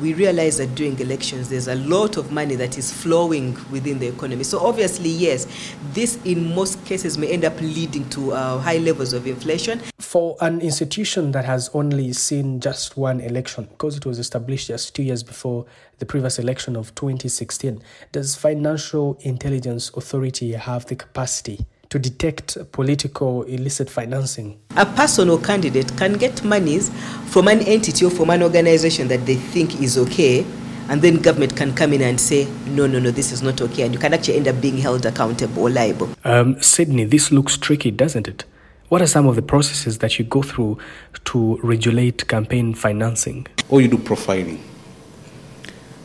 we 0.00 0.14
realize 0.14 0.58
that 0.58 0.74
during 0.74 0.98
elections 0.98 1.48
there's 1.48 1.68
a 1.68 1.74
lot 1.74 2.16
of 2.16 2.30
money 2.30 2.54
that 2.56 2.76
is 2.76 2.92
flowing 2.92 3.56
within 3.70 3.98
the 3.98 4.06
economy. 4.06 4.44
So 4.44 4.58
obviously, 4.58 5.08
yes, 5.08 5.46
this 5.92 6.18
in 6.24 6.54
most 6.54 6.84
cases 6.84 7.16
may 7.16 7.28
end 7.28 7.44
up 7.44 7.58
leading 7.60 8.08
to 8.10 8.32
uh, 8.32 8.58
high 8.58 8.78
levels 8.78 9.12
of 9.12 9.26
inflation. 9.26 9.80
For 9.98 10.36
an 10.40 10.60
institution 10.60 11.32
that 11.32 11.44
has 11.44 11.70
only 11.74 12.12
seen 12.12 12.60
just 12.60 12.96
one 12.96 13.20
election, 13.20 13.64
because 13.64 13.96
it 13.96 14.06
was 14.06 14.18
established 14.18 14.68
just 14.68 14.94
two 14.94 15.02
years 15.02 15.22
before 15.22 15.66
the 15.98 16.06
previous 16.06 16.38
election 16.38 16.76
of 16.76 16.94
2016, 16.94 17.82
does 18.12 18.34
Financial 18.34 19.18
Intelligence 19.22 19.90
Authority 19.94 20.52
have 20.52 20.86
the 20.86 20.96
capacity 20.96 21.66
to 21.96 22.10
detect 22.10 22.58
political 22.72 23.42
illicit 23.44 23.88
financing. 23.88 24.58
A 24.76 24.84
person 24.84 25.30
or 25.30 25.40
candidate 25.40 25.96
can 25.96 26.14
get 26.14 26.44
monies 26.44 26.90
from 27.28 27.48
an 27.48 27.60
entity 27.60 28.04
or 28.04 28.10
from 28.10 28.28
an 28.30 28.42
organization 28.42 29.08
that 29.08 29.24
they 29.24 29.36
think 29.36 29.80
is 29.80 29.96
okay, 29.96 30.44
and 30.90 31.00
then 31.00 31.16
government 31.16 31.56
can 31.56 31.74
come 31.74 31.94
in 31.94 32.02
and 32.02 32.20
say, 32.20 32.46
no, 32.66 32.86
no, 32.86 32.98
no, 32.98 33.10
this 33.10 33.32
is 33.32 33.42
not 33.42 33.62
okay, 33.62 33.82
and 33.84 33.94
you 33.94 33.98
can 33.98 34.12
actually 34.12 34.36
end 34.36 34.46
up 34.46 34.60
being 34.60 34.76
held 34.76 35.06
accountable 35.06 35.62
or 35.62 35.70
liable. 35.70 36.08
Um, 36.24 36.60
Sydney, 36.60 37.04
this 37.04 37.32
looks 37.32 37.56
tricky, 37.56 37.90
doesn't 37.90 38.28
it? 38.28 38.44
What 38.88 39.00
are 39.00 39.06
some 39.06 39.26
of 39.26 39.34
the 39.34 39.42
processes 39.42 39.98
that 39.98 40.18
you 40.18 40.24
go 40.26 40.42
through 40.42 40.78
to 41.24 41.58
regulate 41.62 42.28
campaign 42.28 42.74
financing? 42.74 43.46
Or 43.70 43.80
you 43.80 43.88
do 43.88 43.96
profiling. 43.96 44.60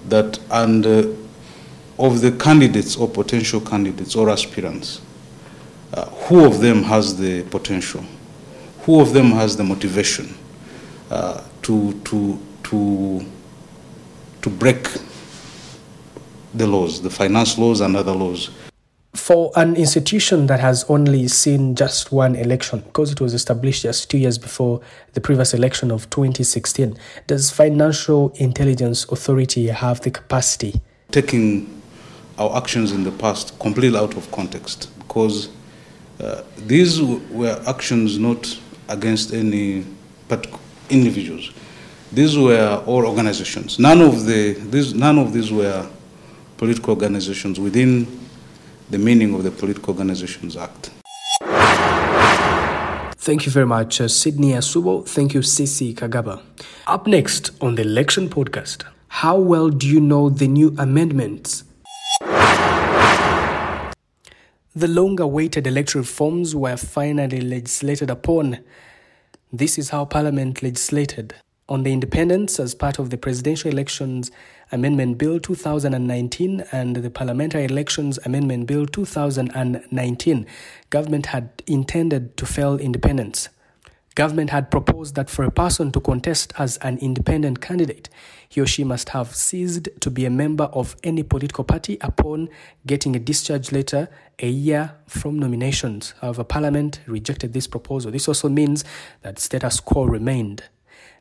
That 0.08 0.40
and 0.50 0.86
uh, 0.86 1.04
of 2.00 2.22
the 2.22 2.32
candidates 2.32 2.96
or 2.96 3.08
potential 3.08 3.60
candidates 3.62 4.16
or 4.16 4.30
aspirants, 4.32 5.02
uh, 5.94 6.06
who 6.06 6.46
of 6.46 6.62
them 6.62 6.84
has 6.84 7.18
the 7.18 7.44
potential, 7.44 8.04
who 8.82 9.02
of 9.02 9.14
them 9.14 9.32
has 9.32 9.58
the 9.58 9.64
motivation 9.64 10.34
uh, 11.10 11.44
to, 11.62 12.00
to, 12.02 12.40
to, 12.64 13.26
to 14.42 14.50
break 14.50 14.88
the 16.54 16.68
laws, 16.68 17.02
the 17.02 17.10
finance 17.10 17.58
laws 17.58 17.82
and 17.82 17.96
other 17.96 18.14
laws. 18.14 18.50
For 19.14 19.52
an 19.58 19.76
institution 19.76 20.48
that 20.48 20.62
has 20.62 20.86
only 20.86 21.28
seen 21.28 21.76
just 21.76 22.14
one 22.14 22.36
election, 22.36 22.80
because 22.80 23.12
it 23.12 23.20
was 23.20 23.34
established 23.34 23.84
just 23.84 24.10
two 24.10 24.18
years 24.18 24.38
before 24.38 24.80
the 25.14 25.22
previous 25.22 25.54
election 25.54 25.92
of 25.92 26.10
2016, 26.10 26.98
does 27.28 27.52
Financial 27.52 28.30
Intelligence 28.36 29.04
Authority 29.12 29.68
have 29.68 30.00
the 30.02 30.12
capacity? 30.12 30.82
Taking 31.12 31.82
our 32.38 32.56
actions 32.56 32.94
in 32.94 33.04
the 33.04 33.12
past 33.12 33.60
completely 33.60 34.00
out 34.00 34.16
of 34.16 34.32
context, 34.32 34.90
because 35.00 35.50
uh, 36.22 36.44
these 36.68 37.02
were 37.02 37.62
actions 37.68 38.20
not 38.20 38.60
against 38.90 39.34
any 39.34 39.86
individuals. 40.90 41.52
These 42.12 42.38
were 42.38 42.84
all 42.86 43.06
organizations. 43.06 43.80
None 43.80 44.02
of, 44.02 44.26
the, 44.26 44.54
these, 44.54 44.94
none 44.94 45.18
of 45.18 45.34
these 45.34 45.52
were 45.52 45.88
political 46.58 46.94
organizations 46.94 47.60
within 47.60 48.20
the 48.90 48.98
meaning 48.98 49.34
of 49.34 49.44
the 49.44 49.52
Political 49.52 49.94
Organizations 49.94 50.58
Act. 50.58 50.92
Thank 53.16 53.46
you 53.46 53.52
very 53.52 53.66
much, 53.68 54.02
uh, 54.02 54.08
Sydney 54.08 54.52
Asubo. 54.52 55.08
Thank 55.08 55.34
you, 55.34 55.42
Cissy 55.42 55.94
Kagaba. 55.94 56.42
Up 56.88 57.08
next 57.08 57.52
on 57.62 57.76
the 57.76 57.84
Election 57.84 58.30
Podcast, 58.30 58.84
how 59.08 59.38
well 59.38 59.70
do 59.70 59.88
you 59.88 60.00
know 60.00 60.30
the 60.30 60.48
new 60.48 60.76
amendments 60.78 61.64
the 64.74 64.88
long 64.88 65.20
awaited 65.20 65.68
electoral 65.68 66.02
reforms 66.02 66.56
were 66.56 66.78
finally 66.78 67.42
legislated 67.42 68.10
upon. 68.10 68.60
This 69.52 69.78
is 69.78 69.90
how 69.90 70.06
Parliament 70.06 70.64
legislated 70.64 71.36
on 71.68 71.84
the 71.84 71.92
independence 71.92 72.58
as 72.58 72.74
part 72.74 72.98
of 72.98 73.10
the 73.10 73.18
Presidential 73.18 73.70
Elections 73.70 74.32
Amendment 74.72 75.18
Bill 75.18 75.42
2019 75.42 76.64
and 76.72 76.96
the 76.96 77.10
Parliamentary 77.10 77.66
Elections 77.66 78.18
Amendment 78.24 78.66
Bill 78.66 78.86
2019. 78.86 80.48
Government 80.90 81.26
had 81.26 81.50
intended 81.68 82.38
to 82.38 82.46
fail 82.46 82.78
independence. 82.78 83.50
Government 84.14 84.50
had 84.50 84.70
proposed 84.70 85.16
that 85.16 85.30
for 85.30 85.44
a 85.46 85.52
person 85.52 85.90
to 85.94 86.02
contest 86.02 86.52
as 86.58 86.76
an 86.78 86.98
independent 86.98 87.62
candidate, 87.62 88.10
he 88.50 88.60
or 88.60 88.66
she 88.66 88.84
must 88.84 89.10
have 89.10 89.34
ceased 89.34 89.88
to 90.02 90.12
be 90.12 90.26
a 90.26 90.30
member 90.30 90.66
of 90.66 90.98
any 91.02 91.24
political 91.24 91.64
party 91.64 91.98
upon 92.02 92.50
getting 92.86 93.16
a 93.16 93.20
discharge 93.20 93.72
letter 93.72 94.10
a 94.40 94.50
year 94.50 94.96
from 95.08 95.40
nominations. 95.40 96.14
However, 96.20 96.44
Parliament 96.44 97.00
rejected 97.08 97.54
this 97.54 97.68
proposal. 97.68 98.12
This 98.12 98.28
also 98.28 98.50
means 98.50 98.84
that 99.22 99.40
status 99.40 99.80
quo 99.80 100.04
remained. 100.04 100.64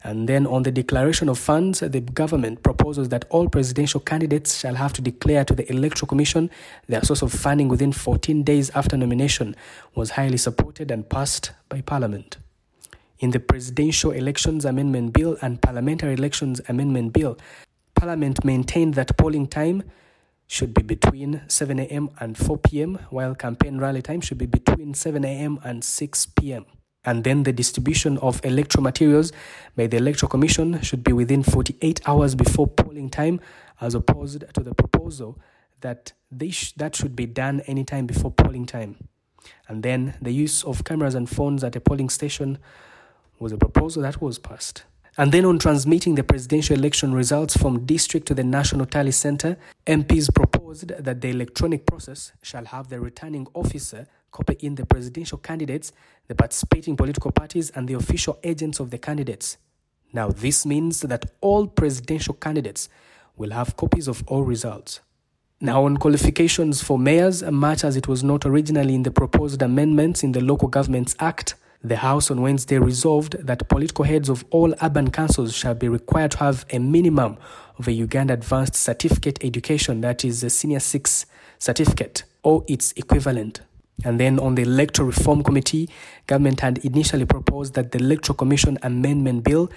And 0.02 0.28
then 0.28 0.44
on 0.44 0.64
the 0.64 0.72
declaration 0.72 1.28
of 1.28 1.38
funds, 1.38 1.78
the 1.78 2.00
government 2.00 2.64
proposes 2.64 3.10
that 3.10 3.24
all 3.28 3.48
presidential 3.48 4.00
candidates 4.00 4.58
shall 4.58 4.74
have 4.74 4.92
to 4.94 5.02
declare 5.02 5.44
to 5.44 5.54
the 5.54 5.70
Electoral 5.70 6.08
Commission 6.08 6.50
their 6.88 7.04
source 7.04 7.22
of 7.22 7.32
funding 7.32 7.68
within 7.68 7.92
14 7.92 8.42
days 8.42 8.70
after 8.70 8.96
nomination 8.96 9.54
was 9.94 10.10
highly 10.10 10.38
supported 10.38 10.90
and 10.90 11.08
passed 11.08 11.52
by 11.68 11.82
Parliament 11.82 12.38
in 13.20 13.30
the 13.30 13.38
Presidential 13.38 14.10
Elections 14.10 14.64
Amendment 14.64 15.12
Bill 15.12 15.36
and 15.42 15.60
Parliamentary 15.60 16.14
Elections 16.14 16.60
Amendment 16.68 17.12
Bill, 17.12 17.38
Parliament 17.94 18.44
maintained 18.44 18.94
that 18.94 19.16
polling 19.18 19.46
time 19.46 19.82
should 20.46 20.72
be 20.72 20.82
between 20.82 21.42
7 21.46 21.78
a.m. 21.78 22.10
and 22.18 22.36
4 22.36 22.56
p.m., 22.58 22.98
while 23.10 23.34
campaign 23.34 23.78
rally 23.78 24.02
time 24.02 24.22
should 24.22 24.38
be 24.38 24.46
between 24.46 24.94
7 24.94 25.22
a.m. 25.24 25.60
and 25.62 25.84
6 25.84 26.26
p.m. 26.26 26.64
And 27.04 27.22
then 27.22 27.44
the 27.44 27.52
distribution 27.52 28.18
of 28.18 28.44
electoral 28.44 28.82
materials 28.82 29.32
by 29.76 29.86
the 29.86 29.98
Electoral 29.98 30.28
Commission 30.28 30.80
should 30.82 31.04
be 31.04 31.12
within 31.12 31.42
48 31.42 32.00
hours 32.06 32.34
before 32.34 32.66
polling 32.66 33.10
time, 33.10 33.40
as 33.80 33.94
opposed 33.94 34.42
to 34.54 34.60
the 34.62 34.74
proposal 34.74 35.38
that 35.82 36.12
they 36.30 36.50
sh- 36.50 36.72
that 36.72 36.96
should 36.96 37.14
be 37.14 37.26
done 37.26 37.60
anytime 37.60 38.06
before 38.06 38.30
polling 38.30 38.66
time. 38.66 38.96
And 39.68 39.82
then 39.82 40.14
the 40.20 40.32
use 40.32 40.64
of 40.64 40.84
cameras 40.84 41.14
and 41.14 41.28
phones 41.28 41.62
at 41.64 41.76
a 41.76 41.80
polling 41.80 42.10
station 42.10 42.58
was 43.40 43.52
a 43.52 43.56
proposal 43.56 44.02
that 44.02 44.20
was 44.20 44.38
passed. 44.38 44.84
And 45.16 45.32
then 45.32 45.44
on 45.44 45.58
transmitting 45.58 46.14
the 46.14 46.22
presidential 46.22 46.76
election 46.76 47.12
results 47.12 47.56
from 47.56 47.84
district 47.84 48.28
to 48.28 48.34
the 48.34 48.44
National 48.44 48.86
Tally 48.86 49.10
Center, 49.10 49.56
MPs 49.86 50.32
proposed 50.32 50.88
that 50.88 51.20
the 51.20 51.28
electronic 51.28 51.84
process 51.84 52.32
shall 52.42 52.64
have 52.66 52.88
the 52.88 53.00
returning 53.00 53.48
officer 53.54 54.06
copy 54.30 54.56
in 54.60 54.76
the 54.76 54.86
presidential 54.86 55.38
candidates, 55.38 55.90
the 56.28 56.34
participating 56.34 56.96
political 56.96 57.32
parties, 57.32 57.70
and 57.70 57.88
the 57.88 57.94
official 57.94 58.38
agents 58.44 58.78
of 58.78 58.90
the 58.90 58.98
candidates. 58.98 59.56
Now, 60.12 60.28
this 60.28 60.64
means 60.64 61.00
that 61.00 61.26
all 61.40 61.66
presidential 61.66 62.34
candidates 62.34 62.88
will 63.36 63.50
have 63.50 63.76
copies 63.76 64.06
of 64.06 64.22
all 64.28 64.44
results. 64.44 65.00
Now, 65.60 65.84
on 65.84 65.96
qualifications 65.96 66.82
for 66.82 66.98
mayors, 66.98 67.42
much 67.42 67.84
as 67.84 67.96
it 67.96 68.06
was 68.06 68.22
not 68.22 68.46
originally 68.46 68.94
in 68.94 69.02
the 69.02 69.10
proposed 69.10 69.60
amendments 69.60 70.22
in 70.22 70.32
the 70.32 70.40
Local 70.40 70.68
Governments 70.68 71.16
Act, 71.18 71.54
the 71.82 71.96
House 71.96 72.30
on 72.30 72.42
Wednesday 72.42 72.78
resolved 72.78 73.36
that 73.46 73.68
political 73.68 74.04
heads 74.04 74.28
of 74.28 74.44
all 74.50 74.74
urban 74.82 75.10
councils 75.10 75.54
shall 75.54 75.74
be 75.74 75.88
required 75.88 76.32
to 76.32 76.38
have 76.38 76.66
a 76.70 76.78
minimum 76.78 77.38
of 77.78 77.88
a 77.88 77.92
Uganda 77.92 78.34
Advanced 78.34 78.76
Certificate 78.76 79.42
Education, 79.42 80.02
that 80.02 80.24
is, 80.24 80.44
a 80.44 80.50
Senior 80.50 80.80
6 80.80 81.24
certificate, 81.58 82.24
or 82.42 82.64
its 82.68 82.92
equivalent. 82.96 83.62
And 84.04 84.20
then 84.20 84.38
on 84.38 84.54
the 84.54 84.62
Electoral 84.62 85.08
Reform 85.08 85.42
Committee, 85.42 85.88
government 86.26 86.60
had 86.60 86.78
initially 86.78 87.24
proposed 87.24 87.74
that 87.74 87.92
the 87.92 87.98
Electoral 87.98 88.36
Commission 88.36 88.78
Amendment 88.82 89.44
Bill 89.44 89.70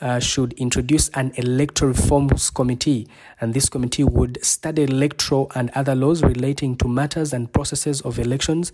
uh, 0.00 0.18
should 0.18 0.52
introduce 0.54 1.08
an 1.10 1.32
electoral 1.36 1.92
reforms 1.92 2.50
committee, 2.50 3.06
and 3.40 3.54
this 3.54 3.68
committee 3.68 4.02
would 4.02 4.44
study 4.44 4.82
electoral 4.82 5.50
and 5.54 5.70
other 5.70 5.94
laws 5.94 6.22
relating 6.22 6.76
to 6.76 6.88
matters 6.88 7.32
and 7.32 7.52
processes 7.52 8.00
of 8.00 8.18
elections, 8.18 8.72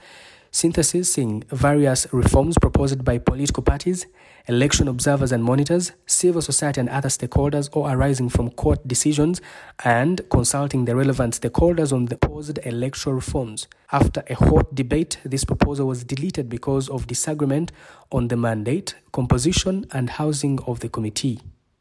synthesizing 0.50 1.44
various 1.50 2.06
reforms 2.12 2.56
proposed 2.58 3.04
by 3.04 3.18
political 3.18 3.62
parties, 3.62 4.06
election 4.46 4.88
observers 4.88 5.32
and 5.32 5.44
monitors, 5.44 5.92
civil 6.06 6.40
society 6.40 6.80
and 6.80 6.88
other 6.88 7.08
stakeholders, 7.08 7.68
or 7.72 7.90
arising 7.90 8.28
from 8.28 8.50
court 8.50 8.86
decisions, 8.86 9.40
and 9.84 10.20
consulting 10.30 10.84
the 10.84 10.96
relevant 10.96 11.40
stakeholders 11.40 11.92
on 11.92 12.06
the 12.06 12.16
proposed 12.16 12.58
electoral 12.64 13.14
reforms. 13.14 13.68
After 13.92 14.22
a 14.28 14.34
hot 14.34 14.74
debate, 14.74 15.18
this 15.24 15.44
proposal 15.44 15.86
was 15.86 16.04
deleted 16.04 16.48
because 16.48 16.88
of 16.88 17.06
disagreement 17.06 17.72
on 18.10 18.28
the 18.28 18.36
mandate, 18.36 18.94
composition, 19.12 19.86
and 19.92 20.10
housing 20.10 20.58
of 20.66 20.80
the 20.80 20.88
committee. 20.88 21.40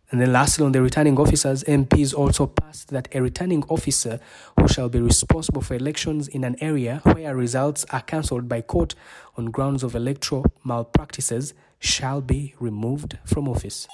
And 0.10 0.22
then 0.22 0.32
lastly, 0.32 0.66
on 0.66 0.72
the 0.72 0.82
returning 0.82 1.20
officers, 1.20 1.64
MPs 1.66 2.14
also 2.14 2.48
passed 2.48 2.90
that 2.90 3.10
a 3.14 3.22
returning 3.22 3.64
officer 3.68 4.20
who 4.58 4.68
shall 4.68 4.88
be 4.88 5.02
responsible 5.02 5.62
for 5.62 5.76
elections 5.76 6.30
in 6.30 6.46
an 6.46 6.56
area 6.62 7.02
where 7.04 7.36
results 7.36 7.86
are 7.90 8.02
cancelled 8.02 8.48
by 8.48 8.62
court 8.62 8.96
on 9.36 9.52
grounds 9.52 9.84
of 9.84 9.96
electoral 9.96 10.46
malpractices 10.64 11.54
shall 11.80 12.22
be 12.22 12.56
removed 12.60 13.18
from 13.26 13.50
office. 13.50 13.86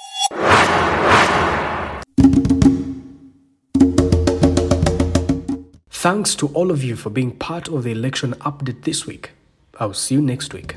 Thanks 5.89 6.35
to 6.35 6.47
all 6.47 6.69
of 6.69 6.83
you 6.83 6.95
for 6.95 7.09
being 7.09 7.31
part 7.31 7.69
of 7.69 7.83
the 7.83 7.91
election 7.91 8.33
update 8.41 8.83
this 8.83 9.07
week. 9.07 9.31
I'll 9.79 9.93
see 9.93 10.15
you 10.15 10.21
next 10.21 10.53
week. 10.53 10.75